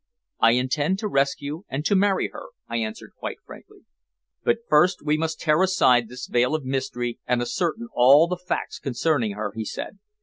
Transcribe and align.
"I 0.39 0.53
intend 0.53 0.97
to 0.97 1.07
rescue, 1.07 1.63
and 1.69 1.85
to 1.85 1.95
marry 1.95 2.29
her," 2.33 2.45
I 2.67 2.77
answered 2.77 3.11
quite 3.19 3.37
frankly. 3.45 3.85
"But 4.43 4.61
first 4.67 5.05
we 5.05 5.15
must 5.15 5.39
tear 5.39 5.61
aside 5.61 6.09
this 6.09 6.25
veil 6.25 6.55
of 6.55 6.65
mystery 6.65 7.19
and 7.27 7.39
ascertain 7.39 7.87
all 7.93 8.25
the 8.25 8.35
facts 8.43 8.79
concerning 8.79 9.33
her," 9.33 9.53
he 9.55 9.63
said. 9.63 9.99